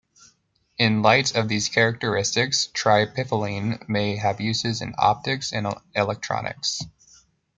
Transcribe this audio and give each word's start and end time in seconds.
In 0.79 1.03
light 1.03 1.35
of 1.35 1.47
these 1.47 1.69
characteristics, 1.69 2.69
triphenylene 2.73 3.87
may 3.87 4.15
have 4.15 4.41
uses 4.41 4.81
in 4.81 4.95
optics 4.97 5.53
and 5.53 5.67
electronics. 5.93 6.79